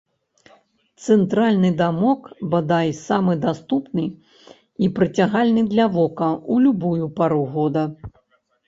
Цэнтральны 1.03 1.69
дамок, 1.81 2.21
бадай, 2.55 2.89
самы 3.05 3.37
даступны 3.45 4.09
і 4.11 4.85
прыцягальны 4.97 5.61
для 5.77 5.85
вока 5.99 6.29
ў 6.51 6.55
любую 6.69 7.05
пару 7.23 7.43
года. 7.55 7.83